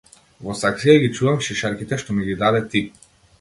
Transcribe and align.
Во 0.45 0.53
саксија 0.61 0.95
ги 1.03 1.09
чувам 1.19 1.43
шишарките 1.49 2.01
што 2.05 2.17
ми 2.21 2.27
ги 2.31 2.39
даде 2.41 2.65
ти. 2.73 2.85